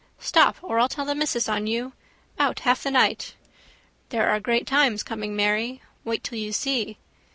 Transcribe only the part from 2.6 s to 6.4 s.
half the night. —There are great times coming, Mary. Wait till